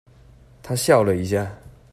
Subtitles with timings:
[0.63, 1.55] 她笑了一下